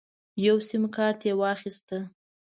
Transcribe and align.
یو 0.45 0.55
سیم 0.67 0.83
کارت 0.95 1.19
یې 1.27 1.33
واخیست. 1.41 1.87